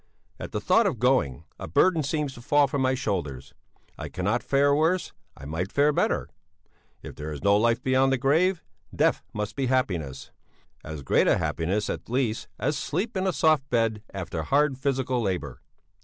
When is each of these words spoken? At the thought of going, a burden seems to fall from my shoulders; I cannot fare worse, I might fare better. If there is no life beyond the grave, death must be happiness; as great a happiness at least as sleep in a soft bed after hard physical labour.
At 0.39 0.51
the 0.51 0.59
thought 0.59 0.87
of 0.87 0.97
going, 0.97 1.43
a 1.59 1.67
burden 1.67 2.01
seems 2.01 2.33
to 2.33 2.41
fall 2.41 2.65
from 2.67 2.81
my 2.81 2.95
shoulders; 2.95 3.53
I 3.99 4.09
cannot 4.09 4.41
fare 4.41 4.73
worse, 4.73 5.13
I 5.37 5.45
might 5.45 5.71
fare 5.71 5.93
better. 5.93 6.27
If 7.03 7.13
there 7.13 7.31
is 7.31 7.43
no 7.43 7.55
life 7.55 7.83
beyond 7.83 8.11
the 8.11 8.17
grave, 8.17 8.63
death 8.95 9.21
must 9.31 9.55
be 9.55 9.67
happiness; 9.67 10.31
as 10.83 11.03
great 11.03 11.27
a 11.27 11.37
happiness 11.37 11.87
at 11.87 12.09
least 12.09 12.47
as 12.57 12.79
sleep 12.79 13.15
in 13.15 13.27
a 13.27 13.31
soft 13.31 13.69
bed 13.69 14.01
after 14.11 14.41
hard 14.41 14.79
physical 14.79 15.21
labour. 15.21 15.61